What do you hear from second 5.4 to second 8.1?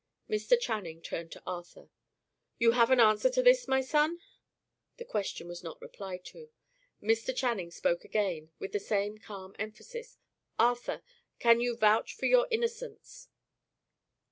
was not replied to. Mr. Channing spoke